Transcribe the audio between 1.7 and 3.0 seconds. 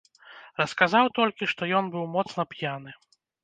ён быў моцна п'яны.